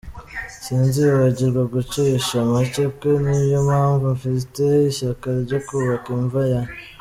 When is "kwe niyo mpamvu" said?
2.97-4.05